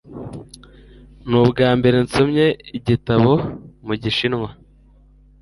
[1.29, 2.45] Ni ubwambere nsomye
[2.77, 3.31] igitabo
[3.85, 4.49] mu Gishinwa.